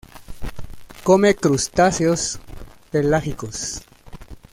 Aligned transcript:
Come 1.03 1.35
crustáceos 1.35 2.39
pelágicos. 2.89 3.83